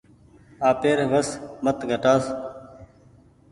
[0.69, 1.29] آپير وس
[1.63, 2.23] مت گھٽآس۔